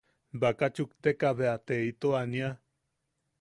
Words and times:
Baka 0.41 0.67
chukteka 0.75 1.27
bea 1.37 1.55
te 1.67 1.75
ito 1.91 2.09
ania. 2.23 2.49